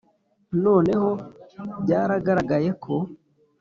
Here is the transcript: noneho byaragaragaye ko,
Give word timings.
noneho 0.63 1.09
byaragaragaye 1.83 2.69
ko, 2.83 2.93